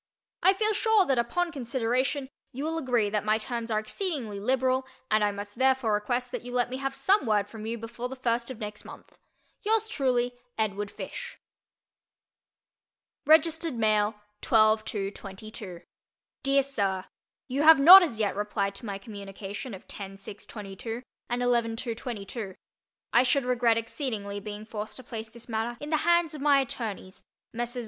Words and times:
I 0.41 0.53
feel 0.53 0.73
sure 0.73 1.05
that 1.05 1.19
upon 1.19 1.51
consideration 1.51 2.27
you 2.51 2.63
will 2.63 2.79
agree 2.79 3.11
that 3.11 3.23
my 3.23 3.37
terms 3.37 3.69
are 3.69 3.77
exceedingly 3.77 4.39
liberal 4.39 4.87
and 5.11 5.23
I 5.23 5.31
must 5.31 5.59
therefore 5.59 5.93
request 5.93 6.31
that 6.31 6.41
you 6.41 6.51
let 6.51 6.71
me 6.71 6.77
have 6.77 6.95
some 6.95 7.27
word 7.27 7.47
from 7.47 7.67
you 7.67 7.77
before 7.77 8.09
the 8.09 8.15
first 8.15 8.49
of 8.49 8.57
next 8.57 8.83
month. 8.83 9.15
Yours 9.61 9.87
truly, 9.87 10.33
EDWARD 10.57 10.89
FISH. 10.89 11.37
(Registered 13.27 13.75
Mail) 13.75 14.15
12 14.41 14.83
2 14.83 15.11
22 15.11 15.81
DEAR 16.41 16.63
SIR: 16.63 17.05
You 17.47 17.61
have 17.61 17.77
not 17.79 18.01
as 18.01 18.17
yet 18.19 18.35
replied 18.35 18.73
to 18.73 18.85
my 18.87 18.97
communication 18.97 19.75
of 19.75 19.87
10 19.87 20.17
6 20.17 20.47
22 20.47 21.03
and 21.29 21.43
11 21.43 21.75
2 21.75 21.93
22. 21.93 22.55
I 23.13 23.21
should 23.21 23.45
regret 23.45 23.77
exceedingly 23.77 24.39
being 24.39 24.65
forced 24.65 24.95
to 24.95 25.03
place 25.03 25.29
this 25.29 25.47
matter 25.47 25.77
in 25.79 25.91
the 25.91 25.97
hands 25.97 26.33
of 26.33 26.41
my 26.41 26.57
attorneys, 26.59 27.21
Messrs. 27.53 27.79